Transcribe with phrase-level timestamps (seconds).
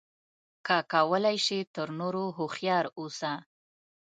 [0.65, 3.31] که کولای شې تر نورو هوښیار اوسه.